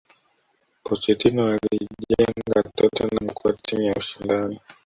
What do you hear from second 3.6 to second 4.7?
ya ushindani